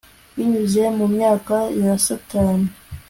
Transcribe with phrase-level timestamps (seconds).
[0.35, 2.67] binyuze mumyaka ya satani